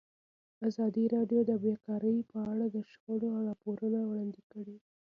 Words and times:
ازادي 0.67 1.05
راډیو 1.15 1.41
د 1.49 1.51
بیکاري 1.63 2.17
په 2.31 2.37
اړه 2.51 2.65
د 2.69 2.77
شخړو 2.89 3.29
راپورونه 3.47 3.99
وړاندې 4.05 4.41
کړي. 4.51 4.75